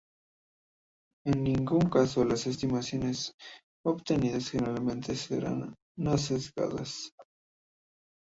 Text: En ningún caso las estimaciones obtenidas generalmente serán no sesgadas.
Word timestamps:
En 1.27 1.43
ningún 1.43 1.87
caso 1.91 2.25
las 2.25 2.47
estimaciones 2.47 3.33
obtenidas 3.85 4.49
generalmente 4.49 5.15
serán 5.15 5.75
no 5.95 6.17
sesgadas. 6.17 7.13